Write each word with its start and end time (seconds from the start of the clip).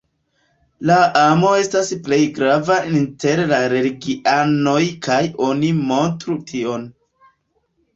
La 0.89 0.95
amo 1.23 1.51
estas 1.65 1.91
plej 2.07 2.19
grava 2.39 2.79
inter 3.03 3.45
la 3.55 3.63
religianoj 3.77 4.77
kaj 5.09 5.23
oni 5.53 5.75
montru 5.87 6.43
tion. 6.55 6.95